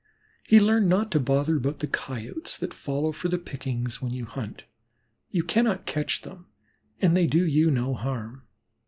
[0.47, 4.25] He learned not to bother about the Coyotes that follow for the pickings when you
[4.25, 4.63] hunt;
[5.29, 6.47] you cannot catch them
[6.99, 8.47] and they do you no harm.